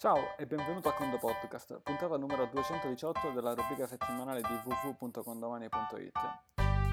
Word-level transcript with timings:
Ciao 0.00 0.34
e 0.38 0.46
benvenuto 0.46 0.88
a 0.88 0.94
Condo 0.94 1.18
Podcast, 1.18 1.78
puntata 1.82 2.16
numero 2.16 2.48
218 2.50 3.32
della 3.34 3.52
rubrica 3.52 3.86
settimanale 3.86 4.40
di 4.40 4.58
www.condomani.it. 4.64 6.18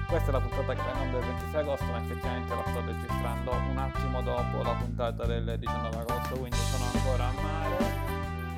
Questa 0.06 0.28
è 0.28 0.30
la 0.30 0.40
puntata 0.40 0.74
che 0.74 0.92
non 0.92 1.10
del 1.12 1.22
26 1.22 1.54
agosto, 1.58 1.84
ma 1.86 2.04
effettivamente 2.04 2.54
la 2.54 2.64
sto 2.66 2.84
registrando 2.84 3.50
un 3.52 3.78
attimo 3.78 4.20
dopo 4.20 4.62
la 4.62 4.74
puntata 4.74 5.24
del 5.24 5.58
19 5.58 5.96
agosto, 5.96 6.36
quindi 6.36 6.58
sono 6.58 6.84
ancora 6.84 7.24
a 7.24 7.32
mare. 7.32 7.76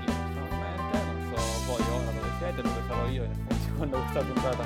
Personalmente, 0.05 0.99
non 0.99 1.33
so 1.33 1.71
voi 1.71 1.83
ora 1.83 2.11
dove 2.11 2.31
siete, 2.39 2.63
dove 2.63 2.83
sarò 2.89 3.07
io 3.07 3.23
in 3.23 3.31
effetti 3.31 3.71
quando 3.79 3.99
questa 3.99 4.21
puntata 4.21 4.63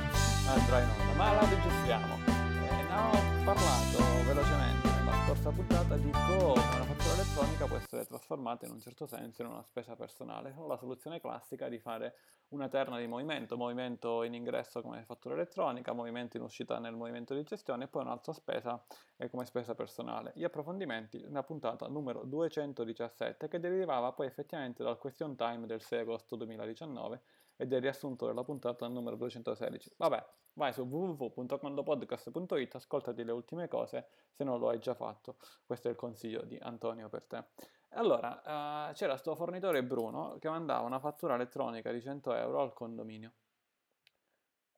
andrà 0.48 0.80
in 0.80 0.88
onda, 0.98 1.14
ma 1.14 1.32
la 1.32 1.40
registriamo. 1.40 2.14
E 2.24 2.82
ne 2.88 2.96
ho 2.96 3.44
parlato 3.44 4.24
velocemente 4.24 4.94
scorsa 5.24 5.50
puntata 5.50 5.96
di 5.96 6.10
come 6.10 6.52
una 6.52 6.84
elettronica 7.24 7.66
può 7.66 7.78
essere 7.78 8.04
trasformata 8.04 8.66
in 8.66 8.72
un 8.72 8.80
certo 8.80 9.06
senso 9.06 9.42
in 9.42 9.48
una 9.48 9.62
spesa 9.62 9.96
personale, 9.96 10.52
con 10.54 10.68
la 10.68 10.76
soluzione 10.76 11.20
classica 11.20 11.68
di 11.68 11.78
fare 11.78 12.16
una 12.48 12.68
terna 12.68 12.98
di 12.98 13.06
movimento, 13.06 13.56
movimento 13.56 14.22
in 14.22 14.34
ingresso 14.34 14.82
come 14.82 15.02
fattura 15.04 15.34
elettronica, 15.34 15.92
movimento 15.92 16.36
in 16.36 16.42
uscita 16.42 16.78
nel 16.78 16.94
movimento 16.94 17.34
di 17.34 17.42
gestione 17.42 17.84
e 17.84 17.88
poi 17.88 18.02
un'altra 18.02 18.32
spesa 18.32 18.84
come 19.30 19.46
spesa 19.46 19.74
personale. 19.74 20.32
Gli 20.36 20.44
approfondimenti 20.44 21.18
nella 21.22 21.42
puntata 21.42 21.88
numero 21.88 22.24
217 22.24 23.48
che 23.48 23.58
derivava 23.58 24.12
poi 24.12 24.26
effettivamente 24.26 24.84
dal 24.84 24.98
question 24.98 25.34
time 25.34 25.66
del 25.66 25.80
6 25.80 26.00
agosto 26.00 26.36
2019 26.36 27.22
ed 27.56 27.72
è 27.72 27.76
il 27.76 27.82
riassunto 27.82 28.26
della 28.26 28.44
puntata 28.44 28.86
numero 28.88 29.16
216. 29.16 29.94
Vabbè, 29.96 30.24
vai 30.54 30.72
su 30.72 30.82
www.quandopodcast.it, 30.82 32.74
ascoltati 32.74 33.24
le 33.24 33.32
ultime 33.32 33.68
cose 33.68 34.08
se 34.32 34.44
non 34.44 34.58
lo 34.58 34.68
hai 34.68 34.78
già 34.78 34.94
fatto. 34.94 35.36
Questo 35.64 35.88
è 35.88 35.90
il 35.90 35.96
consiglio 35.96 36.42
di 36.42 36.58
Antonio 36.60 37.08
per 37.08 37.24
te. 37.24 37.44
Allora, 37.90 38.88
uh, 38.90 38.92
c'era 38.92 39.12
questo 39.12 39.36
fornitore 39.36 39.84
Bruno 39.84 40.36
che 40.40 40.48
mandava 40.48 40.84
una 40.84 40.98
fattura 40.98 41.34
elettronica 41.34 41.92
di 41.92 42.00
100 42.00 42.34
euro 42.34 42.60
al 42.60 42.72
condominio. 42.72 43.32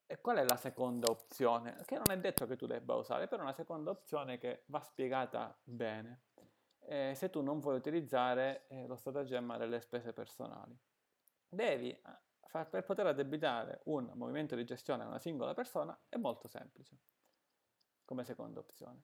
E 0.05 0.21
qual 0.21 0.37
è 0.37 0.43
la 0.43 0.55
seconda 0.55 1.11
opzione? 1.11 1.81
Che 1.85 1.95
non 1.95 2.11
è 2.11 2.17
detto 2.17 2.45
che 2.45 2.55
tu 2.55 2.65
debba 2.65 2.93
usare, 2.93 3.27
però 3.27 3.41
è 3.41 3.45
una 3.45 3.53
seconda 3.53 3.89
opzione 3.89 4.37
che 4.37 4.63
va 4.67 4.79
spiegata 4.79 5.57
bene. 5.63 6.21
Eh, 6.85 7.13
se 7.15 7.29
tu 7.29 7.41
non 7.41 7.59
vuoi 7.59 7.75
utilizzare 7.75 8.67
eh, 8.69 8.87
lo 8.87 8.95
stratagemma 8.95 9.57
delle 9.57 9.81
spese 9.81 10.13
personali. 10.13 10.77
Devi 11.49 11.89
eh, 11.89 12.01
per 12.51 12.83
poter 12.83 13.07
addebitare 13.07 13.81
un 13.85 14.11
movimento 14.15 14.55
di 14.55 14.65
gestione 14.65 15.03
a 15.03 15.07
una 15.07 15.19
singola 15.19 15.53
persona 15.53 15.97
è 16.09 16.17
molto 16.17 16.47
semplice, 16.47 16.97
come 18.05 18.23
seconda 18.23 18.59
opzione. 18.59 19.03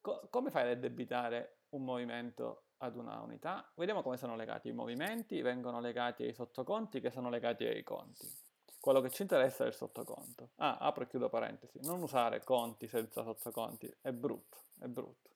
Co- 0.00 0.26
come 0.30 0.50
fai 0.50 0.62
ad 0.62 0.76
addebitare 0.76 1.60
un 1.70 1.82
movimento 1.84 2.64
ad 2.78 2.96
una 2.96 3.20
unità? 3.20 3.70
Vediamo 3.74 4.02
come 4.02 4.16
sono 4.16 4.36
legati. 4.36 4.68
I 4.68 4.72
movimenti 4.72 5.40
vengono 5.40 5.80
legati 5.80 6.24
ai 6.24 6.34
sottoconti 6.34 7.00
che 7.00 7.10
sono 7.10 7.30
legati 7.30 7.64
ai 7.64 7.82
conti. 7.82 8.30
Quello 8.78 9.00
che 9.00 9.08
ci 9.08 9.22
interessa 9.22 9.64
è 9.64 9.68
il 9.68 9.72
sottoconto. 9.72 10.50
Ah, 10.56 10.76
apro 10.76 11.04
e 11.04 11.06
chiudo 11.06 11.30
parentesi. 11.30 11.80
Non 11.84 12.02
usare 12.02 12.44
conti 12.44 12.86
senza 12.86 13.22
sottoconti, 13.22 13.90
è 14.02 14.12
brutto, 14.12 14.58
è 14.78 14.86
brutto. 14.86 15.30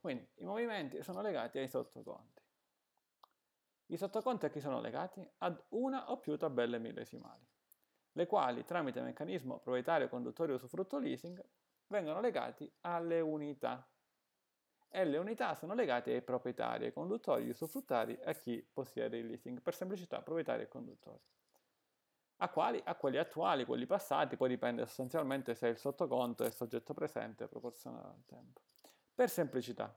Quindi 0.00 0.26
i 0.36 0.44
movimenti 0.44 1.02
sono 1.02 1.20
legati 1.20 1.58
ai 1.58 1.68
sottoconti. 1.68 2.43
I 3.94 3.96
sottoconti 3.96 4.46
a 4.46 4.48
chi 4.48 4.58
sono 4.58 4.80
legati? 4.80 5.24
Ad 5.38 5.56
una 5.68 6.10
o 6.10 6.18
più 6.18 6.36
tabelle 6.36 6.80
millesimali, 6.80 7.46
le 8.10 8.26
quali 8.26 8.64
tramite 8.64 9.00
meccanismo 9.00 9.60
proprietario 9.60 10.08
conduttorio 10.08 10.56
usufrutto 10.56 10.98
leasing 10.98 11.40
vengono 11.86 12.20
legati 12.20 12.68
alle 12.80 13.20
unità 13.20 13.88
e 14.88 15.04
le 15.04 15.16
unità 15.16 15.54
sono 15.54 15.74
legate 15.74 16.10
ai 16.10 16.22
proprietari, 16.22 16.86
ai 16.86 16.92
conduttori, 16.92 17.48
usufruttari 17.48 18.18
a 18.24 18.32
chi 18.32 18.68
possiede 18.72 19.18
il 19.18 19.28
leasing, 19.28 19.60
per 19.60 19.76
semplicità 19.76 20.22
proprietari 20.22 20.64
e 20.64 20.68
conduttori. 20.68 21.22
A 22.38 22.48
quali? 22.48 22.82
A 22.84 22.96
quelli 22.96 23.18
attuali, 23.18 23.64
quelli 23.64 23.86
passati, 23.86 24.36
poi 24.36 24.48
dipende 24.48 24.84
sostanzialmente 24.86 25.54
se 25.54 25.68
il 25.68 25.78
sottoconto 25.78 26.42
è 26.42 26.50
soggetto 26.50 26.94
presente 26.94 27.46
proporzionale 27.46 28.08
al 28.08 28.24
tempo. 28.26 28.60
Per 29.14 29.30
semplicità, 29.30 29.96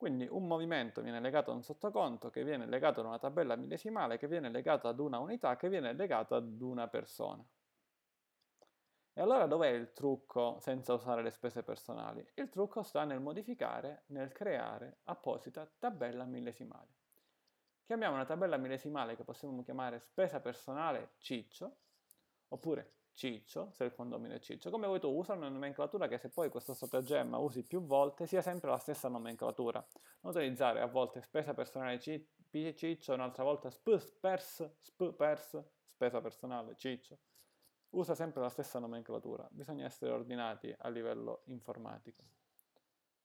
quindi 0.00 0.26
un 0.26 0.46
movimento 0.46 1.02
viene 1.02 1.20
legato 1.20 1.50
a 1.50 1.54
un 1.54 1.62
sottoconto 1.62 2.30
che 2.30 2.42
viene 2.42 2.64
legato 2.64 3.00
ad 3.00 3.06
una 3.06 3.18
tabella 3.18 3.54
millesimale, 3.54 4.16
che 4.16 4.28
viene 4.28 4.48
legato 4.48 4.88
ad 4.88 4.98
una 4.98 5.18
unità, 5.18 5.56
che 5.56 5.68
viene 5.68 5.92
legato 5.92 6.34
ad 6.34 6.58
una 6.62 6.88
persona. 6.88 7.46
E 9.12 9.20
allora 9.20 9.44
dov'è 9.44 9.68
il 9.68 9.92
trucco 9.92 10.56
senza 10.58 10.94
usare 10.94 11.22
le 11.22 11.30
spese 11.30 11.62
personali? 11.62 12.26
Il 12.36 12.48
trucco 12.48 12.82
sta 12.82 13.04
nel 13.04 13.20
modificare, 13.20 14.04
nel 14.06 14.32
creare 14.32 15.00
apposita 15.04 15.70
tabella 15.78 16.24
millesimale. 16.24 16.88
Chiamiamo 17.84 18.14
una 18.14 18.24
tabella 18.24 18.56
millesimale 18.56 19.16
che 19.16 19.24
possiamo 19.24 19.62
chiamare 19.62 20.00
spesa 20.00 20.40
personale 20.40 21.10
ciccio, 21.18 21.76
oppure 22.48 22.99
ciccio, 23.12 23.70
se 23.72 23.84
il 23.84 23.94
condominio 23.94 24.36
è 24.36 24.40
ciccio, 24.40 24.70
come 24.70 24.86
vuoi 24.86 25.00
tu, 25.00 25.08
usa 25.08 25.34
una 25.34 25.48
nomenclatura 25.48 26.08
che 26.08 26.18
se 26.18 26.30
poi 26.30 26.48
questo 26.48 26.74
stratagemma 26.74 27.38
usi 27.38 27.62
più 27.62 27.84
volte 27.84 28.26
sia 28.26 28.42
sempre 28.42 28.70
la 28.70 28.78
stessa 28.78 29.08
nomenclatura. 29.08 29.84
Non 30.20 30.32
utilizzare 30.32 30.80
a 30.80 30.86
volte 30.86 31.20
spesa 31.20 31.54
personale 31.54 31.98
ciccio, 32.00 33.14
un'altra 33.14 33.44
volta 33.44 33.70
sp, 33.70 34.18
pers, 34.20 34.70
sp, 34.80 35.12
pers, 35.12 35.62
spesa 35.86 36.20
personale 36.20 36.76
ciccio. 36.76 37.18
Usa 37.90 38.14
sempre 38.14 38.40
la 38.40 38.48
stessa 38.48 38.78
nomenclatura, 38.78 39.48
bisogna 39.50 39.84
essere 39.84 40.12
ordinati 40.12 40.74
a 40.78 40.88
livello 40.88 41.42
informatico. 41.46 42.24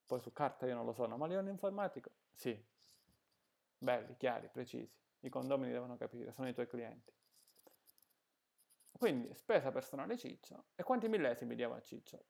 Poi 0.05 0.19
su 0.19 0.33
carta 0.33 0.67
io 0.67 0.75
non 0.75 0.85
lo 0.85 0.93
sono, 0.93 1.17
ma 1.17 1.25
a 1.25 1.27
livello 1.27 1.49
informatico 1.49 2.11
sì. 2.35 2.73
Belli, 3.77 4.15
chiari, 4.17 4.49
precisi. 4.49 4.91
I 5.21 5.29
condomini 5.29 5.71
devono 5.71 5.95
capire, 5.97 6.31
sono 6.31 6.47
i 6.47 6.53
tuoi 6.53 6.67
clienti. 6.67 7.13
Quindi 8.97 9.33
spesa 9.33 9.71
personale 9.71 10.17
Ciccio. 10.17 10.65
E 10.75 10.83
quanti 10.83 11.07
millesimi 11.07 11.55
diamo 11.55 11.75
a 11.75 11.81
Ciccio? 11.81 12.25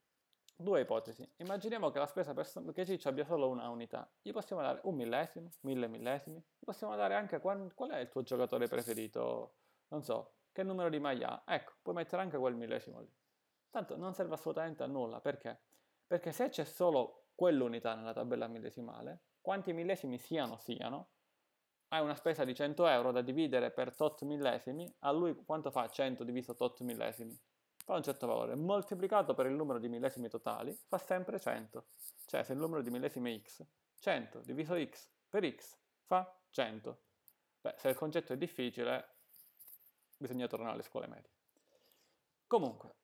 Due 0.57 0.81
ipotesi. 0.81 1.29
Immaginiamo 1.37 1.91
che 1.91 2.03
person- 2.33 2.71
che 2.71 2.85
Ciccio 2.85 3.09
abbia 3.09 3.25
solo 3.25 3.49
una 3.49 3.69
unità. 3.69 4.09
Gli 4.21 4.31
possiamo 4.31 4.61
dare 4.61 4.79
un 4.83 4.95
millesimo, 4.95 5.49
mille 5.61 5.87
millesimi. 5.87 6.37
Gli 6.37 6.63
possiamo 6.63 6.95
dare 6.95 7.15
anche 7.15 7.39
qual, 7.39 7.73
qual 7.73 7.91
è 7.91 7.99
il 7.99 8.09
tuo 8.09 8.23
giocatore 8.23 8.67
preferito. 8.67 9.57
Non 9.89 10.01
so, 10.03 10.37
che 10.51 10.63
numero 10.63 10.89
di 10.89 10.99
maglia 10.99 11.43
ha. 11.43 11.53
Ecco, 11.53 11.73
puoi 11.81 11.95
mettere 11.95 12.21
anche 12.21 12.37
quel 12.37 12.55
millesimo 12.55 13.01
lì. 13.01 13.13
Tanto 13.69 13.97
non 13.97 14.13
serve 14.13 14.33
assolutamente 14.33 14.83
a 14.83 14.87
nulla. 14.87 15.19
Perché? 15.19 15.61
Perché 16.07 16.31
se 16.31 16.49
c'è 16.49 16.63
solo 16.63 17.27
quell'unità 17.35 17.93
nella 17.93 18.13
tabella 18.13 18.47
millesimale, 18.47 19.23
quanti 19.41 19.73
millesimi 19.73 20.17
siano 20.17 20.57
siano, 20.57 21.09
hai 21.89 22.01
una 22.01 22.15
spesa 22.15 22.43
di 22.43 22.55
100 22.55 22.87
euro 22.87 23.11
da 23.11 23.21
dividere 23.21 23.71
per 23.71 23.95
tot 23.95 24.23
millesimi, 24.23 24.91
a 24.99 25.11
lui 25.11 25.35
quanto 25.45 25.71
fa 25.71 25.87
100 25.89 26.23
diviso 26.23 26.55
tot 26.55 26.81
millesimi? 26.81 27.37
Fa 27.83 27.95
un 27.95 28.03
certo 28.03 28.25
valore, 28.25 28.55
moltiplicato 28.55 29.33
per 29.33 29.45
il 29.45 29.53
numero 29.53 29.77
di 29.77 29.87
millesimi 29.87 30.27
totali, 30.27 30.75
fa 30.87 30.97
sempre 30.97 31.39
100. 31.39 31.85
Cioè 32.25 32.43
se 32.43 32.53
il 32.53 32.59
numero 32.59 32.81
di 32.81 32.89
millesimi 32.89 33.39
è 33.39 33.41
x, 33.41 33.63
100 33.99 34.41
diviso 34.41 34.75
x 34.83 35.07
per 35.29 35.47
x 35.55 35.77
fa 36.05 36.35
100. 36.49 37.01
Beh, 37.61 37.75
se 37.77 37.89
il 37.89 37.95
concetto 37.95 38.33
è 38.33 38.37
difficile, 38.37 39.17
bisogna 40.17 40.47
tornare 40.47 40.73
alle 40.73 40.83
scuole 40.83 41.07
medie. 41.07 41.31
Comunque, 42.47 42.95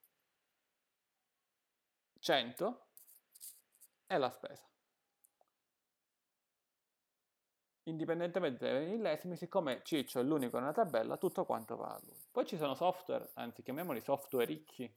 100 2.20 2.88
è 4.06 4.18
la 4.18 4.30
spesa. 4.30 4.71
Indipendentemente 7.84 8.72
dai 8.72 8.88
millesimi, 8.88 9.36
siccome 9.36 9.82
Ciccio 9.84 10.20
è 10.20 10.24
l'unico 10.24 10.60
nella 10.60 10.72
tabella, 10.72 11.18
tutto 11.18 11.46
quanto 11.46 11.76
va 11.76 11.88
a 11.88 12.02
lui. 12.04 12.18
Poi 12.32 12.46
ci 12.46 12.58
sono 12.58 12.76
software, 12.76 13.30
anzi 13.34 13.64
chiamiamoli 13.64 14.02
software 14.02 14.46
ricchi, 14.46 14.94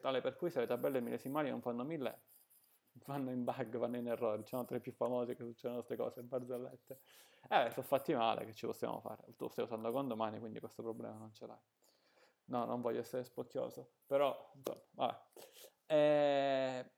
tale 0.00 0.20
per 0.20 0.36
cui 0.36 0.50
se 0.50 0.60
le 0.60 0.66
tabelle 0.66 1.00
millesimali 1.00 1.50
non 1.50 1.60
fanno 1.60 1.84
mille, 1.84 2.20
vanno 3.04 3.30
in 3.30 3.44
bug, 3.44 3.76
vanno 3.76 3.96
in 3.96 4.08
errore, 4.08 4.42
ci 4.42 4.48
sono 4.48 4.64
tre 4.64 4.80
più 4.80 4.92
famosi 4.92 5.34
che 5.36 5.44
succedono 5.44 5.82
queste 5.82 5.96
cose, 5.96 6.22
barzellette. 6.22 7.00
Eh, 7.48 7.70
sono 7.70 7.86
fatti 7.86 8.14
male, 8.14 8.44
che 8.44 8.54
ci 8.54 8.66
possiamo 8.66 9.00
fare? 9.00 9.34
Tu 9.36 9.48
stai 9.48 9.64
usando 9.64 9.92
condomani, 9.92 10.38
quindi 10.38 10.58
questo 10.58 10.82
problema 10.82 11.16
non 11.16 11.32
ce 11.32 11.46
l'hai. 11.46 11.60
No, 12.46 12.64
non 12.64 12.80
voglio 12.80 13.00
essere 13.00 13.24
spocchioso, 13.24 13.90
però, 14.06 14.50
insomma, 14.54 14.80
vabbè. 14.92 15.18
Eh, 15.86 16.90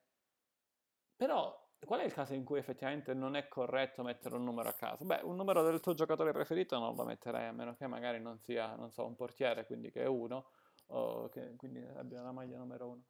però 1.17 1.68
Qual 1.85 2.01
è 2.01 2.05
il 2.05 2.13
caso 2.13 2.35
in 2.35 2.45
cui 2.45 2.59
effettivamente 2.59 3.15
non 3.15 3.37
è 3.37 3.49
corretto 3.49 4.03
mettere 4.03 4.35
un 4.35 4.45
numero 4.45 4.69
a 4.69 4.73
caso? 4.73 5.05
Beh, 5.05 5.21
un 5.23 5.37
numero 5.37 5.63
del 5.63 5.81
tuo 5.81 5.95
giocatore 5.95 6.33
preferito 6.33 6.79
non 6.79 6.95
lo 6.95 7.05
metterei, 7.05 7.47
a 7.47 7.53
meno 7.53 7.75
che 7.77 7.87
magari 7.87 8.21
non 8.21 8.39
sia, 8.41 8.75
non 8.75 8.91
so, 8.91 9.07
un 9.07 9.15
portiere, 9.15 9.65
quindi 9.65 9.91
che 9.91 10.03
è 10.03 10.07
uno, 10.07 10.51
o 10.87 11.29
che 11.29 11.55
quindi 11.57 11.81
abbia 11.81 12.21
la 12.21 12.33
maglia 12.33 12.59
numero 12.59 12.89
uno. 12.89 13.03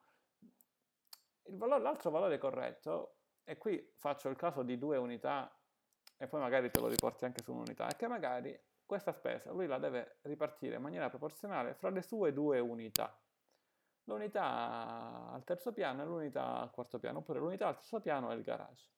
Valore, 1.51 1.83
l'altro 1.83 2.11
valore 2.11 2.39
corretto, 2.39 3.17
e 3.43 3.57
qui 3.57 3.95
faccio 3.97 4.29
il 4.29 4.37
caso 4.37 4.63
di 4.63 4.79
due 4.79 4.97
unità, 4.99 5.51
e 6.17 6.29
poi 6.29 6.41
magari 6.41 6.71
te 6.71 6.79
lo 6.79 6.89
riporti 6.89 7.25
anche 7.25 7.43
su 7.43 7.53
un'unità, 7.53 7.89
è 7.89 7.97
che 7.97 8.07
magari 8.07 8.57
questa 8.85 9.13
spesa 9.13 9.51
lui 9.51 9.67
la 9.67 9.79
deve 9.79 10.19
ripartire 10.23 10.77
in 10.77 10.83
maniera 10.83 11.09
proporzionale 11.09 11.75
fra 11.75 11.91
le 11.91 12.03
sue 12.03 12.33
due 12.33 12.59
unità 12.59 13.19
l'unità 14.09 15.31
al 15.31 15.45
terzo 15.45 15.73
piano 15.73 16.03
e 16.03 16.07
l'unità 16.07 16.61
al 16.61 16.71
quarto 16.71 16.99
piano, 16.99 17.19
oppure 17.19 17.39
l'unità 17.39 17.69
al 17.69 17.77
terzo 17.77 18.01
piano 18.01 18.33
e 18.33 18.35
il 18.35 18.43
garage. 18.43 18.89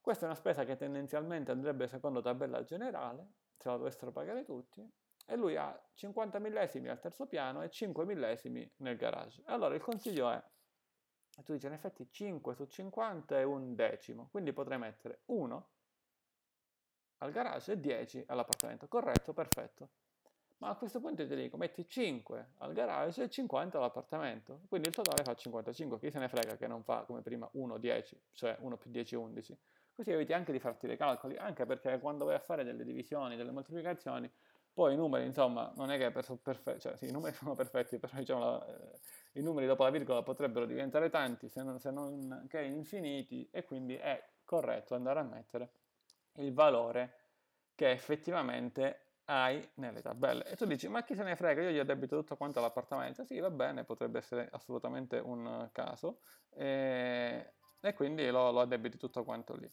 Questa 0.00 0.24
è 0.24 0.28
una 0.28 0.36
spesa 0.36 0.64
che 0.64 0.76
tendenzialmente 0.76 1.52
andrebbe 1.52 1.86
secondo 1.86 2.20
tabella 2.20 2.64
generale, 2.64 3.34
se 3.56 3.68
la 3.68 3.76
dovessero 3.76 4.10
pagare 4.10 4.44
tutti, 4.44 4.86
e 5.24 5.36
lui 5.36 5.56
ha 5.56 5.78
50 5.94 6.38
millesimi 6.38 6.88
al 6.88 6.98
terzo 6.98 7.26
piano 7.26 7.62
e 7.62 7.70
5 7.70 8.04
millesimi 8.04 8.68
nel 8.78 8.96
garage. 8.96 9.42
Allora 9.46 9.74
il 9.74 9.82
consiglio 9.82 10.30
è, 10.30 10.42
tu 11.44 11.52
dici 11.52 11.66
in 11.66 11.72
effetti 11.72 12.10
5 12.10 12.54
su 12.54 12.64
50 12.64 13.38
è 13.38 13.42
un 13.44 13.74
decimo, 13.74 14.28
quindi 14.30 14.52
potrei 14.52 14.78
mettere 14.78 15.22
1 15.26 15.68
al 17.18 17.30
garage 17.30 17.72
e 17.72 17.80
10 17.80 18.24
all'appartamento. 18.26 18.88
Corretto, 18.88 19.32
perfetto. 19.32 19.90
Ma 20.58 20.70
a 20.70 20.74
questo 20.74 21.00
punto 21.00 21.26
ti 21.26 21.36
dico, 21.36 21.56
metti 21.56 21.86
5 21.86 22.46
al 22.58 22.72
garage 22.72 23.22
e 23.22 23.30
50 23.30 23.78
all'appartamento. 23.78 24.62
Quindi 24.68 24.88
il 24.88 24.94
totale 24.94 25.22
fa 25.22 25.34
55. 25.34 26.00
Chi 26.00 26.10
se 26.10 26.18
ne 26.18 26.28
frega 26.28 26.56
che 26.56 26.66
non 26.66 26.82
fa 26.82 27.04
come 27.06 27.22
prima 27.22 27.48
1, 27.52 27.78
10, 27.78 28.20
cioè 28.32 28.56
1 28.58 28.76
più 28.76 28.90
10, 28.90 29.14
11. 29.14 29.58
Così 29.94 30.10
eviti 30.10 30.32
anche 30.32 30.50
di 30.50 30.58
farti 30.58 30.86
dei 30.86 30.96
calcoli, 30.96 31.36
anche 31.36 31.64
perché 31.64 31.98
quando 32.00 32.24
vai 32.24 32.34
a 32.34 32.40
fare 32.40 32.64
delle 32.64 32.84
divisioni, 32.84 33.36
delle 33.36 33.52
moltiplicazioni, 33.52 34.30
poi 34.72 34.94
i 34.94 34.96
numeri, 34.96 35.26
insomma, 35.26 35.72
non 35.76 35.90
è 35.90 35.98
che 35.98 36.22
sono 36.22 36.38
perfetti, 36.40 36.80
cioè 36.80 36.96
sì, 36.96 37.06
i 37.06 37.10
numeri 37.10 37.34
sono 37.36 37.54
perfetti, 37.56 37.98
però 37.98 38.16
diciamo, 38.16 38.64
eh, 38.64 38.98
i 39.32 39.42
numeri 39.42 39.66
dopo 39.66 39.82
la 39.82 39.90
virgola 39.90 40.22
potrebbero 40.22 40.66
diventare 40.66 41.10
tanti, 41.10 41.48
se 41.48 41.62
non, 41.62 41.78
se 41.80 41.90
non 41.90 42.46
che 42.48 42.62
infiniti, 42.62 43.48
e 43.50 43.64
quindi 43.64 43.96
è 43.96 44.24
corretto 44.44 44.94
andare 44.94 45.20
a 45.20 45.24
mettere 45.24 45.70
il 46.34 46.52
valore 46.52 47.14
che 47.74 47.90
effettivamente 47.90 49.07
hai 49.30 49.66
nelle 49.74 50.00
tabelle. 50.00 50.44
E 50.46 50.56
tu 50.56 50.64
dici, 50.64 50.88
ma 50.88 51.02
chi 51.02 51.14
se 51.14 51.22
ne 51.22 51.36
frega, 51.36 51.62
io 51.62 51.70
gli 51.70 51.78
addebito 51.78 52.16
tutto 52.16 52.36
quanto 52.36 52.58
all'appartamento. 52.58 53.24
Sì, 53.24 53.38
va 53.38 53.50
bene, 53.50 53.84
potrebbe 53.84 54.18
essere 54.18 54.48
assolutamente 54.50 55.18
un 55.18 55.68
caso. 55.72 56.20
E, 56.50 57.54
e 57.80 57.94
quindi 57.94 58.28
lo, 58.30 58.50
lo 58.50 58.60
addebiti 58.60 58.96
tutto 58.96 59.24
quanto 59.24 59.54
lì. 59.54 59.70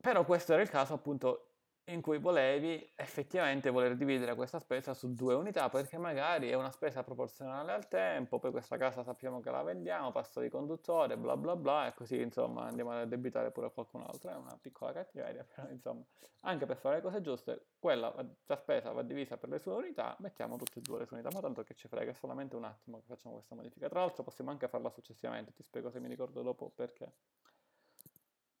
Però 0.00 0.24
questo 0.24 0.52
era 0.52 0.62
il 0.62 0.70
caso 0.70 0.94
appunto 0.94 1.53
in 1.86 2.00
cui 2.00 2.18
volevi 2.18 2.92
effettivamente 2.94 3.68
voler 3.68 3.96
dividere 3.96 4.34
questa 4.34 4.58
spesa 4.58 4.94
su 4.94 5.14
due 5.14 5.34
unità 5.34 5.68
perché 5.68 5.98
magari 5.98 6.48
è 6.48 6.54
una 6.54 6.70
spesa 6.70 7.02
proporzionale 7.02 7.72
al 7.72 7.88
tempo, 7.88 8.38
poi 8.38 8.50
questa 8.50 8.76
casa 8.78 9.02
sappiamo 9.02 9.40
che 9.40 9.50
la 9.50 9.62
vendiamo, 9.62 10.10
passa 10.10 10.40
di 10.40 10.48
conduttore, 10.48 11.18
bla 11.18 11.36
bla 11.36 11.56
bla 11.56 11.86
e 11.86 11.94
così 11.94 12.20
insomma 12.20 12.66
andiamo 12.66 12.92
ad 12.92 13.00
addebitare 13.00 13.50
pure 13.50 13.66
a 13.66 13.70
qualcun 13.70 14.02
altro, 14.02 14.30
è 14.30 14.34
una 14.34 14.56
piccola 14.60 14.92
cattiveria, 14.92 15.44
però 15.54 15.68
insomma 15.68 16.02
anche 16.46 16.66
per 16.66 16.76
fare 16.76 16.96
le 16.96 17.02
cose 17.02 17.20
giuste, 17.20 17.66
quella 17.78 18.14
la 18.46 18.56
spesa 18.56 18.90
va 18.92 19.02
divisa 19.02 19.36
per 19.36 19.48
le 19.48 19.58
sue 19.58 19.74
unità, 19.74 20.16
mettiamo 20.20 20.56
tutte 20.56 20.78
e 20.78 20.82
due 20.82 21.00
le 21.00 21.06
sue 21.06 21.16
unità, 21.16 21.34
ma 21.34 21.40
tanto 21.40 21.62
che 21.64 21.74
ci 21.74 21.88
frega, 21.88 22.10
è 22.10 22.14
solamente 22.14 22.56
un 22.56 22.64
attimo 22.64 22.98
che 22.98 23.04
facciamo 23.06 23.34
questa 23.34 23.54
modifica. 23.54 23.88
Tra 23.88 24.00
l'altro 24.00 24.22
possiamo 24.22 24.50
anche 24.50 24.68
farla 24.68 24.90
successivamente, 24.90 25.52
ti 25.52 25.62
spiego 25.62 25.90
se 25.90 26.00
mi 26.00 26.08
ricordo 26.08 26.42
dopo 26.42 26.70
perché. 26.74 27.12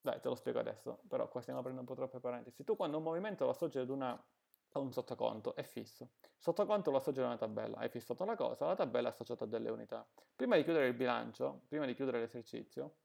Dai, 0.04 0.20
te 0.20 0.28
lo 0.28 0.34
spiego 0.34 0.58
adesso, 0.58 1.00
però 1.08 1.30
qua 1.30 1.40
stiamo 1.40 1.60
aprendo 1.60 1.80
un 1.80 1.86
po' 1.86 1.94
troppe 1.94 2.20
parentesi. 2.20 2.62
Tu 2.62 2.76
quando 2.76 2.98
un 2.98 3.02
movimento 3.02 3.46
lo 3.46 3.52
assoggi 3.52 3.78
ad 3.78 3.88
una, 3.88 4.10
a 4.12 4.78
un 4.78 4.92
sottoconto 4.92 5.54
è 5.54 5.62
fisso. 5.62 6.10
Sottoconto 6.36 6.90
lo 6.90 6.98
assoggi 6.98 7.20
ad 7.20 7.24
una 7.24 7.38
tabella, 7.38 7.78
hai 7.78 7.88
fissato 7.88 8.22
la 8.26 8.36
cosa, 8.36 8.66
la 8.66 8.74
tabella 8.74 9.08
è 9.08 9.10
associata 9.12 9.44
a 9.44 9.46
delle 9.46 9.70
unità. 9.70 10.06
Prima 10.36 10.56
di 10.56 10.62
chiudere 10.62 10.88
il 10.88 10.92
bilancio, 10.92 11.62
prima 11.68 11.86
di 11.86 11.94
chiudere 11.94 12.20
l'esercizio, 12.20 12.96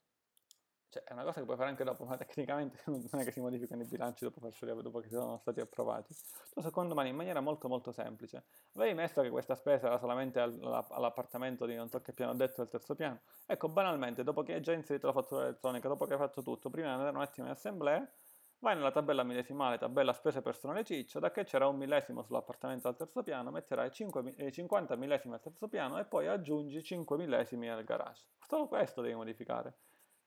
cioè, 0.90 1.04
è 1.04 1.14
una 1.14 1.24
cosa 1.24 1.40
che 1.40 1.46
puoi 1.46 1.56
fare 1.56 1.70
anche 1.70 1.84
dopo, 1.84 2.04
ma 2.04 2.18
tecnicamente 2.18 2.82
non 2.90 3.08
è 3.12 3.24
che 3.24 3.32
si 3.32 3.40
modificano 3.40 3.84
i 3.84 3.86
bilanci 3.86 4.26
dopo, 4.26 4.40
dopo 4.82 5.00
che 5.00 5.10
sono 5.10 5.38
stati 5.38 5.60
approvati. 5.60 6.16
Tu 6.54 6.62
secondo 6.62 6.96
me 6.96 7.08
in 7.08 7.16
maniera 7.16 7.42
molto 7.42 7.68
molto 7.68 7.92
semplice. 7.92 8.46
Avevi 8.74 8.96
messo 8.96 9.22
che 9.22 9.30
questa 9.30 9.54
spesa 9.54 9.86
era 9.86 10.00
solamente 10.00 10.40
all'appartamento 10.40 11.68
di 11.68 11.76
non 11.76 11.90
so 11.90 12.02
che 12.02 12.12
piano 12.14 12.34
detto 12.34 12.62
del 12.62 12.70
terzo 12.70 12.96
piano. 12.96 13.22
Ecco, 13.46 13.70
banalmente, 13.70 14.24
dopo 14.24 14.42
che 14.42 14.54
hai 14.54 14.62
già 14.62 14.74
inserito 14.74 15.06
la 15.06 15.14
fattura 15.14 15.44
elettronica, 15.44 15.88
dopo 15.88 16.06
che 16.06 16.14
hai 16.14 16.20
fatto 16.20 16.42
tutto, 16.42 16.72
prima 16.72 16.88
di 16.88 16.94
andare 16.94 17.16
un 17.16 17.22
attimo 17.22 17.46
in 17.46 17.54
assemblea, 17.54 18.12
vai 18.58 18.76
nella 18.76 18.92
tabella 18.92 19.24
millesimale, 19.24 19.78
tabella 19.78 20.12
spese 20.14 20.42
personale 20.42 20.84
ciccio, 20.84 21.20
da 21.20 21.30
che 21.30 21.44
c'era 21.44 21.68
un 21.68 21.78
millesimo 21.78 22.24
sull'appartamento 22.24 22.88
al 22.88 22.96
terzo 22.96 23.22
piano, 23.22 23.52
metterai 23.52 23.92
5, 23.92 24.52
50 24.52 24.96
millesimi 24.96 25.36
al 25.36 25.42
terzo 25.42 25.68
piano 25.68 26.00
e 26.00 26.06
poi 26.06 26.28
aggiungi 26.28 26.82
5 26.82 27.16
millesimi 27.16 27.70
al 27.70 27.84
garage. 27.84 28.26
Solo 28.48 28.68
questo 28.68 29.02
devi 29.02 29.14
modificare 29.14 29.78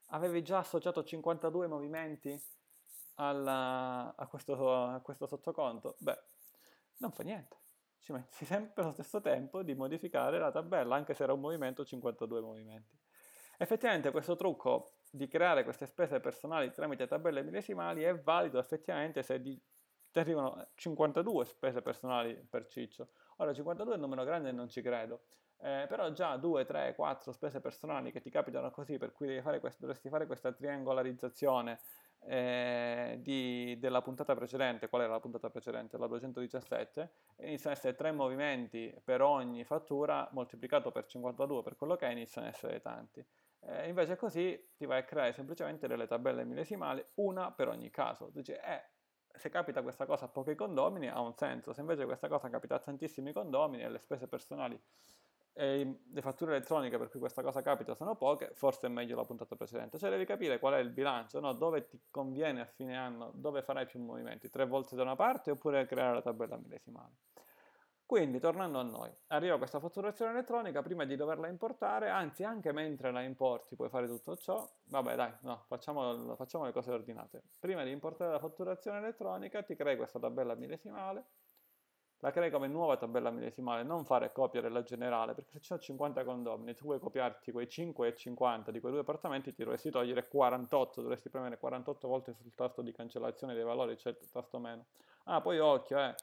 avevi 0.07 0.43
già 0.43 0.59
associato 0.59 1.03
52 1.03 1.67
movimenti 1.67 2.39
alla, 3.15 4.13
a, 4.15 4.27
questo, 4.27 4.85
a 4.85 4.99
questo 5.01 5.25
sottoconto? 5.25 5.95
Beh, 5.99 6.19
non 6.97 7.11
fa 7.11 7.23
niente. 7.23 7.57
Ci 7.99 8.11
metti 8.11 8.45
sempre 8.45 8.83
lo 8.83 8.91
stesso 8.91 9.21
tempo 9.21 9.63
di 9.63 9.75
modificare 9.75 10.37
la 10.37 10.51
tabella, 10.51 10.95
anche 10.95 11.13
se 11.13 11.23
era 11.23 11.33
un 11.33 11.39
movimento 11.39 11.85
52 11.85 12.41
movimenti. 12.41 12.99
Effettivamente 13.57 14.11
questo 14.11 14.35
trucco 14.35 14.97
di 15.09 15.27
creare 15.27 15.63
queste 15.63 15.85
spese 15.85 16.19
personali 16.19 16.71
tramite 16.71 17.07
tabelle 17.07 17.43
millesimali 17.43 18.01
è 18.01 18.19
valido 18.19 18.57
effettivamente 18.57 19.21
se 19.21 19.39
di, 19.39 19.61
ti 20.11 20.19
arrivano 20.19 20.69
52 20.75 21.45
spese 21.45 21.81
personali 21.81 22.35
per 22.49 22.65
Ciccio. 22.67 23.11
Ora 23.37 23.53
52 23.53 23.93
è 23.93 23.95
un 23.95 24.01
numero 24.01 24.23
grande 24.23 24.49
e 24.49 24.51
non 24.51 24.69
ci 24.69 24.81
credo, 24.81 25.25
eh, 25.63 25.85
però 25.87 26.11
già 26.11 26.35
2, 26.35 26.65
3, 26.65 26.93
4 26.93 27.31
spese 27.31 27.61
personali 27.61 28.11
che 28.11 28.19
ti 28.19 28.29
capitano 28.29 28.69
così, 28.69 28.97
per 28.97 29.13
cui 29.13 29.41
fare 29.41 29.61
questo, 29.61 29.79
dovresti 29.79 30.09
fare 30.09 30.25
questa 30.25 30.51
triangolarizzazione 30.51 31.79
eh, 32.25 33.17
di, 33.21 33.77
della 33.79 34.01
puntata 34.01 34.35
precedente, 34.35 34.89
qual 34.89 35.03
era 35.03 35.13
la 35.13 35.21
puntata 35.21 35.49
precedente? 35.49 35.97
La 35.97 36.07
217, 36.07 37.11
iniziano 37.37 37.71
ad 37.71 37.77
essere 37.77 37.95
tre 37.95 38.11
movimenti 38.11 38.93
per 39.05 39.21
ogni 39.21 39.63
fattura 39.63 40.27
moltiplicato 40.31 40.91
per 40.91 41.05
52, 41.05 41.63
per 41.63 41.77
quello 41.77 41.95
che 41.95 42.07
è, 42.07 42.11
iniziano 42.11 42.47
ad 42.47 42.53
essere 42.53 42.81
tanti. 42.81 43.25
Eh, 43.61 43.87
invece 43.87 44.17
così 44.17 44.71
ti 44.75 44.85
vai 44.85 44.99
a 44.99 45.03
creare 45.03 45.31
semplicemente 45.31 45.87
delle 45.87 46.07
tabelle 46.07 46.43
millesimali, 46.43 47.01
una 47.15 47.53
per 47.53 47.69
ogni 47.69 47.89
caso. 47.89 48.29
Dici, 48.33 48.51
eh, 48.51 48.83
se 49.33 49.49
capita 49.49 49.81
questa 49.81 50.05
cosa 50.05 50.25
a 50.25 50.27
pochi 50.27 50.55
condomini 50.55 51.07
ha 51.07 51.21
un 51.21 51.33
senso, 51.35 51.71
se 51.71 51.79
invece 51.79 52.03
questa 52.03 52.27
cosa 52.27 52.49
capita 52.49 52.75
a 52.75 52.79
tantissimi 52.79 53.31
condomini 53.31 53.83
e 53.83 53.89
le 53.89 53.99
spese 53.99 54.27
personali 54.27 54.77
e 55.53 55.99
le 56.11 56.21
fatture 56.21 56.55
elettroniche 56.55 56.97
per 56.97 57.09
cui 57.09 57.19
questa 57.19 57.43
cosa 57.43 57.61
capita 57.61 57.93
sono 57.93 58.15
poche, 58.15 58.51
forse 58.53 58.87
è 58.87 58.89
meglio 58.89 59.15
la 59.15 59.23
puntata 59.23 59.55
precedente. 59.55 59.97
Cioè 59.97 60.09
devi 60.09 60.25
capire 60.25 60.59
qual 60.59 60.73
è 60.73 60.79
il 60.79 60.89
bilancio, 60.89 61.39
no? 61.39 61.53
dove 61.53 61.85
ti 61.85 61.99
conviene 62.09 62.61
a 62.61 62.65
fine 62.65 62.97
anno, 62.97 63.31
dove 63.35 63.61
farai 63.61 63.85
più 63.85 63.99
movimenti, 63.99 64.49
tre 64.49 64.65
volte 64.65 64.95
da 64.95 65.03
una 65.03 65.15
parte 65.15 65.51
oppure 65.51 65.85
creare 65.85 66.15
la 66.15 66.21
tabella 66.21 66.57
millesimale. 66.57 67.17
Quindi, 68.05 68.39
tornando 68.39 68.79
a 68.79 68.83
noi, 68.83 69.09
arriva 69.27 69.57
questa 69.57 69.79
fatturazione 69.79 70.31
elettronica, 70.31 70.83
prima 70.83 71.05
di 71.05 71.15
doverla 71.15 71.47
importare, 71.47 72.09
anzi 72.09 72.43
anche 72.43 72.71
mentre 72.71 73.11
la 73.11 73.21
importi 73.21 73.75
puoi 73.75 73.89
fare 73.89 74.07
tutto 74.07 74.35
ciò, 74.35 74.69
vabbè 74.83 75.15
dai, 75.15 75.33
no, 75.41 75.63
facciamo, 75.67 76.35
facciamo 76.35 76.65
le 76.65 76.73
cose 76.73 76.91
ordinate. 76.91 77.41
Prima 77.59 77.83
di 77.83 77.91
importare 77.91 78.31
la 78.31 78.39
fatturazione 78.39 78.97
elettronica 78.99 79.63
ti 79.63 79.73
crei 79.75 79.95
questa 79.95 80.19
tabella 80.19 80.53
millesimale, 80.53 81.25
la 82.23 82.31
crei 82.31 82.49
come 82.49 82.69
nuova 82.69 82.95
tabella 82.95 83.31
millesimale, 83.31 83.83
non 83.83 84.05
fare 84.05 84.31
copia 84.31 84.61
della 84.61 84.81
generale, 84.81 85.33
perché 85.33 85.51
se 85.51 85.59
ci 85.59 85.65
sono 85.65 85.81
50 85.81 86.23
condomini 86.23 86.73
tu 86.73 86.85
vuoi 86.85 86.97
copiarti 86.97 87.51
quei 87.51 87.67
5 87.67 88.07
e 88.07 88.15
50 88.15 88.71
di 88.71 88.79
quei 88.79 88.93
due 88.93 89.01
appartamenti, 89.01 89.53
ti 89.53 89.61
dovresti 89.61 89.89
togliere 89.89 90.29
48, 90.29 91.01
dovresti 91.01 91.29
premere 91.29 91.57
48 91.57 92.07
volte 92.07 92.33
sul 92.33 92.55
tasto 92.55 92.81
di 92.81 92.93
cancellazione 92.93 93.53
dei 93.53 93.65
valori, 93.65 93.97
c'è 93.97 94.11
il 94.11 94.29
tasto 94.31 94.57
meno. 94.57 94.85
Ah, 95.25 95.41
poi 95.41 95.59
occhio, 95.59 95.99
eh, 95.99 96.15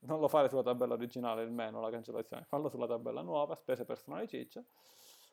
non 0.00 0.20
lo 0.20 0.28
fare 0.28 0.48
sulla 0.48 0.62
tabella 0.62 0.94
originale, 0.94 1.42
il 1.42 1.50
meno, 1.50 1.82
la 1.82 1.90
cancellazione, 1.90 2.44
fallo 2.44 2.70
sulla 2.70 2.86
tabella 2.86 3.20
nuova, 3.20 3.54
spese 3.56 3.84
personali 3.84 4.26
ciccia. 4.26 4.64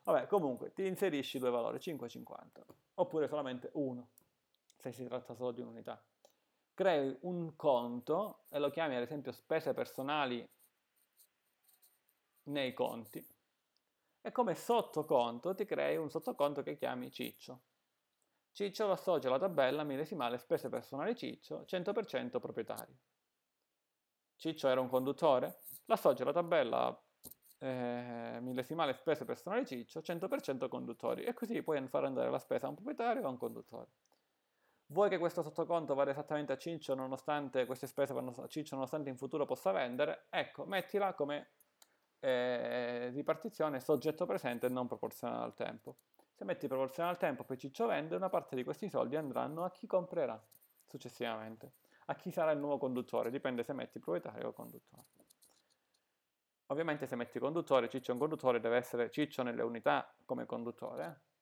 Vabbè, 0.03 0.27
comunque, 0.27 0.73
ti 0.73 0.85
inserisci 0.85 1.39
due 1.39 1.49
valori, 1.49 1.79
5 1.79 2.07
e 2.07 2.09
50, 2.09 2.65
oppure 2.95 3.29
solamente 3.29 3.69
uno, 3.75 4.09
se 4.75 4.91
si 4.91 5.05
tratta 5.05 5.33
solo 5.33 5.51
di 5.51 5.61
un'unità 5.61 6.03
crei 6.73 7.15
un 7.21 7.55
conto 7.55 8.45
e 8.49 8.59
lo 8.59 8.69
chiami 8.69 8.95
ad 8.95 9.03
esempio 9.03 9.31
spese 9.31 9.73
personali 9.73 10.47
nei 12.45 12.73
conti 12.73 13.25
e 14.25 14.31
come 14.31 14.55
sottoconto 14.55 15.53
ti 15.53 15.65
crei 15.65 15.97
un 15.97 16.09
sottoconto 16.09 16.63
che 16.63 16.77
chiami 16.77 17.11
Ciccio. 17.11 17.61
Ciccio 18.53 18.85
lo 18.85 18.93
associa 18.93 19.27
alla 19.27 19.39
tabella 19.39 19.83
millesimale 19.83 20.37
spese 20.37 20.69
personali 20.69 21.15
Ciccio 21.15 21.65
100% 21.67 22.39
proprietario. 22.39 22.97
Ciccio 24.35 24.67
era 24.67 24.79
un 24.79 24.87
conduttore? 24.87 25.63
L'associa 25.85 26.23
alla 26.23 26.31
tabella 26.31 27.03
eh, 27.59 28.37
millesimale 28.41 28.93
spese 28.93 29.25
personali 29.25 29.65
Ciccio 29.65 29.99
100% 29.99 30.67
conduttori 30.69 31.23
e 31.23 31.33
così 31.33 31.61
puoi 31.61 31.85
far 31.87 32.05
andare 32.05 32.29
la 32.29 32.39
spesa 32.39 32.67
a 32.67 32.69
un 32.69 32.75
proprietario 32.75 33.23
o 33.23 33.25
a 33.25 33.29
un 33.29 33.37
conduttore. 33.37 33.89
Vuoi 34.93 35.09
che 35.09 35.17
questo 35.17 35.41
sottoconto 35.41 35.95
vada 35.95 36.11
esattamente 36.11 36.53
a 36.53 36.57
Ciccio 36.57 36.93
nonostante 36.93 37.65
queste 37.65 37.87
spese 37.87 38.13
vanno 38.13 38.31
a 38.37 38.47
Ciccio 38.47 38.75
nonostante 38.75 39.09
in 39.09 39.17
futuro 39.17 39.43
possa 39.43 39.71
vendere? 39.71 40.27
Ecco, 40.29 40.65
mettila 40.65 41.15
come 41.15 41.47
eh, 42.19 43.09
ripartizione 43.09 43.79
soggetto 43.79 44.27
presente 44.27 44.67
e 44.67 44.69
non 44.69 44.85
proporzionale 44.85 45.45
al 45.45 45.55
tempo. 45.55 45.95
Se 46.31 46.45
metti 46.45 46.67
proporzionale 46.67 47.15
al 47.15 47.19
tempo 47.19 47.43
poi 47.43 47.57
Ciccio 47.57 47.87
vende, 47.87 48.15
una 48.15 48.29
parte 48.29 48.55
di 48.55 48.63
questi 48.63 48.87
soldi 48.87 49.15
andranno 49.15 49.63
a 49.63 49.71
chi 49.71 49.87
comprerà 49.87 50.39
successivamente, 50.85 51.71
a 52.05 52.13
chi 52.13 52.29
sarà 52.29 52.51
il 52.51 52.59
nuovo 52.59 52.77
conduttore, 52.77 53.31
dipende 53.31 53.63
se 53.63 53.73
metti 53.73 53.97
proprietario 53.97 54.49
o 54.49 54.53
conduttore. 54.53 55.05
Ovviamente 56.67 57.07
se 57.07 57.15
metti 57.15 57.39
conduttore, 57.39 57.89
Ciccio 57.89 58.11
è 58.11 58.13
un 58.13 58.19
conduttore, 58.19 58.59
deve 58.59 58.77
essere 58.77 59.09
Ciccio 59.09 59.41
nelle 59.41 59.63
unità 59.63 60.13
come 60.23 60.45
conduttore, 60.45 61.03
eh? 61.03 61.32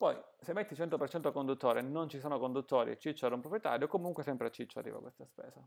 Poi, 0.00 0.18
se 0.38 0.54
metti 0.54 0.74
100% 0.74 1.30
conduttore 1.30 1.80
e 1.80 1.82
non 1.82 2.08
ci 2.08 2.20
sono 2.20 2.38
conduttori 2.38 2.90
e 2.90 2.96
Ciccio 2.96 3.26
era 3.26 3.34
un 3.34 3.42
proprietario, 3.42 3.86
comunque 3.86 4.22
sempre 4.22 4.46
a 4.46 4.50
Ciccio 4.50 4.78
arriva 4.78 4.98
questa 4.98 5.26
spesa. 5.26 5.62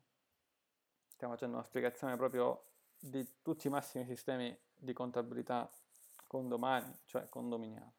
Stiamo 1.06 1.34
facendo 1.34 1.58
una 1.58 1.64
spiegazione 1.64 2.16
proprio 2.16 2.70
di 2.98 3.24
tutti 3.44 3.68
i 3.68 3.70
massimi 3.70 4.08
sistemi 4.08 4.58
di 4.74 4.92
contabilità 4.92 5.70
condomani, 6.26 6.92
cioè 7.06 7.30
condominiale. 7.30 7.94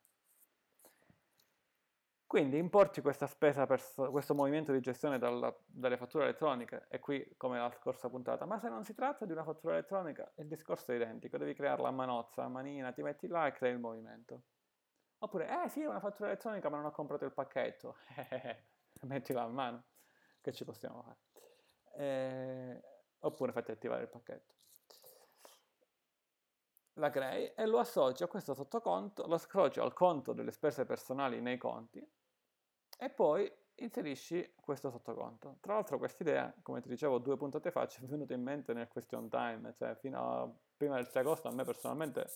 Quindi 2.27 2.59
importi 2.59 3.01
questa 3.01 3.29
spesa 3.29 3.65
per 3.67 3.81
questo 4.11 4.35
movimento 4.35 4.73
di 4.73 4.81
gestione 4.81 5.19
dalla, 5.19 5.57
dalle 5.65 5.97
fatture 5.97 6.25
elettroniche, 6.25 6.87
e 6.89 6.99
qui 6.99 7.35
come 7.37 7.59
la 7.59 7.71
scorsa 7.71 8.09
puntata, 8.09 8.45
ma 8.45 8.59
se 8.59 8.69
non 8.69 8.83
si 8.83 8.93
tratta 8.93 9.25
di 9.25 9.31
una 9.31 9.45
fattura 9.45 9.75
elettronica 9.75 10.29
il 10.39 10.49
discorso 10.49 10.91
è 10.91 10.97
identico, 10.97 11.39
devi 11.39 11.55
crearla 11.55 11.87
a 11.87 11.93
manozza, 11.93 12.43
a 12.43 12.49
manina, 12.49 12.91
ti 12.91 13.03
metti 13.03 13.29
là 13.29 13.47
e 13.47 13.53
crei 13.53 13.71
il 13.71 13.79
movimento. 13.79 14.43
Oppure, 15.25 15.65
eh 15.65 15.69
sì, 15.71 15.81
è 15.81 15.87
una 15.87 16.01
fattura 16.01 16.29
elettronica 16.29 16.69
ma 16.69 16.77
non 16.77 16.85
ho 16.85 16.91
comprato 16.91 17.25
il 17.25 17.33
pacchetto, 17.33 17.97
mettila 19.05 19.45
a 19.45 19.49
mano, 19.49 19.85
che 20.43 20.53
ci 20.53 20.65
possiamo 20.65 21.03
fare? 21.03 21.19
Eh, 21.97 22.83
oppure 23.21 23.53
fatti 23.53 23.71
attivare 23.71 24.03
il 24.03 24.09
pacchetto. 24.09 24.53
La 26.99 27.09
crei 27.09 27.55
e 27.55 27.65
lo 27.65 27.79
associ 27.79 28.23
a 28.23 28.27
questo 28.27 28.53
sottoconto, 28.53 29.27
lo 29.27 29.37
associ 29.37 29.81
al 29.81 29.95
conto 29.95 30.35
delle 30.35 30.53
spese 30.53 30.85
personali 30.85 31.41
nei 31.41 31.57
conti 31.57 32.07
e 32.99 33.09
poi 33.09 33.51
inserisci 33.77 34.57
questo 34.61 34.91
sottoconto. 34.91 35.57
Tra 35.61 35.73
l'altro 35.73 35.97
questa 35.97 36.23
idea, 36.23 36.55
come 36.61 36.83
ti 36.83 36.89
dicevo 36.91 37.17
due 37.17 37.39
puntate 37.39 37.71
fa, 37.71 37.87
ci 37.87 38.05
è 38.05 38.07
venuta 38.07 38.35
in 38.35 38.43
mente 38.43 38.75
nel 38.75 38.89
question 38.89 39.31
time, 39.31 39.73
cioè 39.73 39.97
fino 39.97 40.43
a 40.43 40.55
prima 40.77 40.97
del 40.97 41.09
6 41.09 41.23
agosto 41.23 41.49
a 41.49 41.53
me 41.53 41.65
personalmente, 41.65 42.27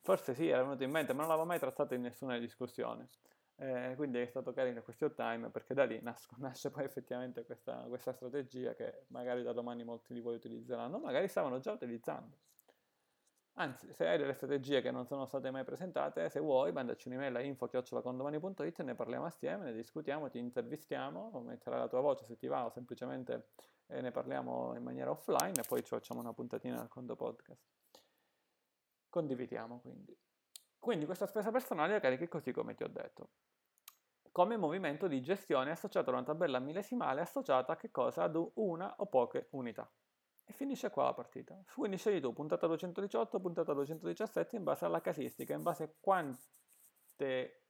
forse 0.00 0.34
sì, 0.34 0.48
era 0.48 0.62
venuto 0.62 0.82
in 0.82 0.90
mente, 0.90 1.12
ma 1.12 1.20
non 1.20 1.28
l'avevo 1.28 1.46
mai 1.46 1.58
trattato 1.58 1.94
in 1.94 2.02
nessuna 2.02 2.38
discussione. 2.38 3.08
Eh, 3.56 3.92
quindi 3.96 4.18
è 4.18 4.26
stato 4.26 4.54
carino 4.54 4.78
il 4.78 4.84
question 4.84 5.14
time 5.14 5.50
perché 5.50 5.74
da 5.74 5.84
lì 5.84 6.00
nasco, 6.00 6.34
nasce 6.40 6.70
poi 6.70 6.84
effettivamente 6.84 7.44
questa, 7.44 7.84
questa 7.88 8.12
strategia 8.14 8.74
che 8.74 9.04
magari 9.08 9.42
da 9.42 9.52
domani 9.52 9.84
molti 9.84 10.14
di 10.14 10.20
voi 10.20 10.36
utilizzeranno, 10.36 10.98
magari 10.98 11.28
stavano 11.28 11.58
già 11.58 11.72
utilizzando. 11.72 12.38
Anzi, 13.54 13.92
se 13.92 14.06
hai 14.06 14.16
delle 14.16 14.32
strategie 14.32 14.80
che 14.80 14.90
non 14.90 15.06
sono 15.06 15.26
state 15.26 15.50
mai 15.50 15.64
presentate, 15.64 16.30
se 16.30 16.40
vuoi, 16.40 16.72
mandaci 16.72 17.08
un'email 17.08 17.36
a 17.36 17.40
info.condomani.it 17.42 18.80
ne 18.80 18.94
parliamo 18.94 19.26
assieme, 19.26 19.64
ne 19.64 19.72
discutiamo, 19.74 20.30
ti 20.30 20.38
intervistiamo, 20.38 21.42
metterai 21.44 21.80
la 21.80 21.88
tua 21.88 22.00
voce 22.00 22.24
se 22.24 22.36
ti 22.38 22.46
va 22.46 22.64
o 22.64 22.70
semplicemente 22.70 23.48
eh, 23.88 24.00
ne 24.00 24.10
parliamo 24.12 24.74
in 24.74 24.82
maniera 24.82 25.10
offline 25.10 25.60
e 25.60 25.64
poi 25.68 25.82
ci 25.82 25.88
facciamo 25.88 26.20
una 26.20 26.32
puntatina 26.32 26.80
al 26.80 26.88
conto 26.88 27.16
podcast. 27.16 27.79
Condividiamo 29.10 29.80
quindi. 29.80 30.16
Quindi 30.78 31.04
questa 31.04 31.26
spesa 31.26 31.50
personale 31.50 31.92
la 31.92 32.00
carichi 32.00 32.26
così 32.28 32.52
come 32.52 32.74
ti 32.74 32.84
ho 32.84 32.88
detto. 32.88 33.30
Come 34.32 34.56
movimento 34.56 35.08
di 35.08 35.20
gestione 35.20 35.72
associato 35.72 36.10
a 36.10 36.14
una 36.14 36.22
tabella 36.22 36.60
millesimale 36.60 37.20
associata 37.20 37.72
a 37.72 37.76
che 37.76 37.90
cosa? 37.90 38.22
Ad 38.22 38.36
una 38.54 38.94
o 38.98 39.06
poche 39.06 39.48
unità. 39.50 39.90
E 40.44 40.52
finisce 40.52 40.90
qua 40.90 41.04
la 41.04 41.14
partita. 41.14 41.60
Quindi 41.74 41.98
scegli 41.98 42.20
tu 42.20 42.32
puntata 42.32 42.66
218, 42.66 43.40
puntata 43.40 43.72
217 43.72 44.56
in 44.56 44.62
base 44.62 44.84
alla 44.84 45.00
casistica, 45.00 45.52
in 45.52 45.62
base 45.62 45.84
a 45.84 45.90
quante, 46.00 47.64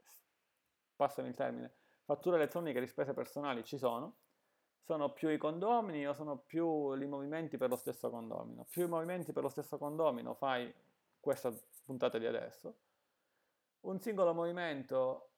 passami 0.95 1.29
il 1.29 1.35
termine, 1.35 1.75
fatture 2.05 2.37
elettroniche 2.37 2.81
di 2.81 2.87
spese 2.87 3.15
personali 3.15 3.65
ci 3.65 3.79
sono. 3.79 4.19
Sono 4.83 5.13
più 5.13 5.29
i 5.29 5.39
condomini 5.39 6.07
o 6.07 6.13
sono 6.13 6.39
più 6.39 6.93
i 6.95 7.07
movimenti 7.07 7.57
per 7.57 7.69
lo 7.71 7.77
stesso 7.77 8.11
condomino? 8.11 8.65
Più 8.65 8.85
i 8.85 8.89
movimenti 8.89 9.33
per 9.33 9.43
lo 9.43 9.49
stesso 9.49 9.79
condomino 9.79 10.35
fai 10.35 10.73
questa 11.21 11.53
puntata 11.85 12.19
di 12.19 12.27
adesso. 12.27 12.79
Un 13.81 14.01
singolo 14.01 14.35
movimento 14.35 15.31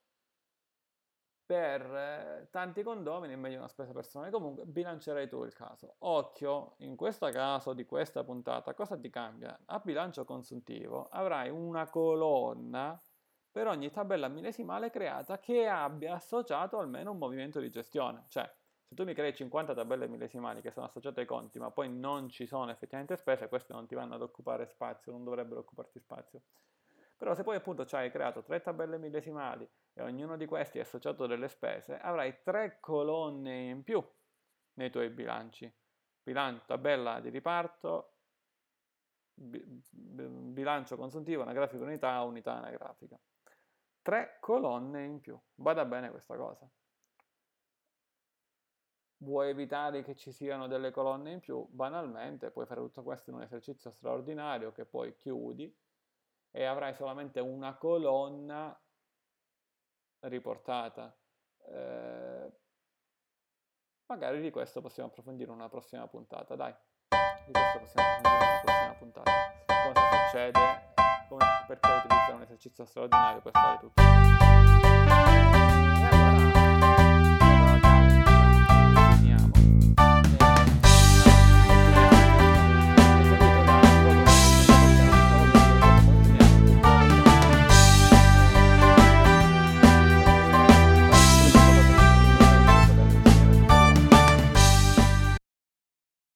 per 1.44 1.82
eh, 1.82 2.48
tanti 2.50 2.82
condomini 2.82 3.34
è 3.34 3.36
meglio 3.36 3.58
una 3.58 3.68
spesa 3.68 3.92
personale. 3.92 4.30
Comunque 4.30 4.64
bilancerai 4.64 5.28
tu 5.28 5.44
il 5.44 5.52
caso. 5.52 5.96
Occhio, 5.98 6.76
in 6.78 6.96
questo 6.96 7.28
caso 7.30 7.74
di 7.74 7.84
questa 7.84 8.24
puntata, 8.24 8.74
cosa 8.74 8.96
ti 8.96 9.10
cambia? 9.10 9.58
A 9.66 9.78
bilancio 9.80 10.24
consuntivo 10.24 11.08
avrai 11.10 11.50
una 11.50 11.88
colonna 11.90 12.98
per 13.50 13.66
ogni 13.66 13.90
tabella 13.90 14.28
millesimale 14.28 14.88
creata 14.88 15.38
che 15.38 15.68
abbia 15.68 16.14
associato 16.14 16.78
almeno 16.78 17.10
un 17.10 17.18
movimento 17.18 17.60
di 17.60 17.68
gestione. 17.68 18.24
Cioè, 18.28 18.50
se 18.92 18.99
tu 18.99 19.04
mi 19.04 19.14
crei 19.14 19.34
50 19.34 19.72
tabelle 19.72 20.06
millesimali 20.06 20.61
che 20.61 20.70
sono 20.70 20.84
associate 20.84 21.20
ai 21.20 21.26
conti, 21.26 21.58
ma 21.58 21.70
poi 21.70 21.88
non 21.88 22.28
ci 22.28 22.46
sono 22.46 22.70
effettivamente 22.70 23.16
spese, 23.16 23.49
queste 23.49 23.72
non 23.72 23.87
ti 23.87 23.94
vanno 23.94 24.16
ad 24.16 24.20
occupare 24.20 24.66
spazio, 24.66 25.12
non 25.12 25.25
dovrebbero 25.25 25.61
occuparti 25.61 25.99
spazio. 25.99 26.42
Però 27.16 27.34
se 27.34 27.42
poi 27.42 27.56
appunto 27.56 27.87
ci 27.87 27.94
hai 27.94 28.11
creato 28.11 28.42
tre 28.42 28.61
tabelle 28.61 28.99
millesimali 28.99 29.66
e 29.94 30.02
ognuno 30.02 30.37
di 30.37 30.44
questi 30.44 30.76
è 30.76 30.82
associato 30.82 31.26
delle 31.26 31.49
spese, 31.49 31.99
avrai 31.99 32.42
tre 32.42 32.80
colonne 32.80 33.70
in 33.70 33.82
più 33.82 34.06
nei 34.75 34.90
tuoi 34.90 35.08
bilanci. 35.08 35.72
Bilancio, 36.22 36.64
tabella 36.66 37.20
di 37.20 37.30
riparto, 37.30 38.16
bilancio 39.34 40.96
consuntivo, 40.96 41.42
una 41.42 41.54
grafica 41.54 41.82
unità, 41.82 42.20
unità 42.20 42.56
anagrafica. 42.56 43.18
Tre 44.02 44.37
colonne 44.40 45.04
in 45.04 45.20
più. 45.20 45.38
Vada 45.54 45.87
bene 45.87 46.11
questa 46.11 46.37
cosa. 46.37 46.68
Vuoi 49.22 49.50
evitare 49.50 50.02
che 50.02 50.16
ci 50.16 50.32
siano 50.32 50.66
delle 50.66 50.90
colonne 50.90 51.30
in 51.30 51.38
più? 51.38 51.64
Banalmente 51.70 52.50
puoi 52.50 52.66
fare 52.66 52.80
tutto 52.80 53.04
questo 53.04 53.30
in 53.30 53.36
un 53.36 53.42
esercizio 53.42 53.92
straordinario 53.92 54.72
che 54.72 54.84
poi 54.84 55.14
chiudi 55.16 55.72
e 56.50 56.64
avrai 56.64 56.92
solamente 56.92 57.38
una 57.38 57.76
colonna 57.76 58.76
riportata. 60.20 61.16
Eh, 61.68 62.52
magari 64.06 64.40
di 64.40 64.50
questo 64.50 64.80
possiamo 64.80 65.08
approfondire 65.10 65.52
una 65.52 65.68
prossima 65.68 66.08
puntata, 66.08 66.56
dai. 66.56 66.74
Di 67.46 67.52
questo 67.52 67.78
possiamo 67.78 68.08
approfondire 68.08 68.44
una 68.44 68.60
prossima 68.60 68.94
puntata. 68.94 69.32
Cosa 69.66 70.00
succede? 70.26 70.94
Come, 71.28 71.44
perché 71.68 71.88
utilizzare 71.88 72.32
un 72.32 72.42
esercizio 72.42 72.84
straordinario 72.84 73.40
per 73.40 73.52
fare 73.52 73.78
tutto? 73.78 74.02